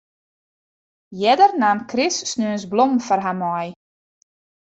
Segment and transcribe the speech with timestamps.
[1.25, 3.67] Earder naam Chris sneons blommen foar har mei.